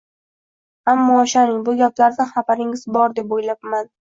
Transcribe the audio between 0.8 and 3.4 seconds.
Ammo ishoning, bu gaplardan xabaringiz bor, deb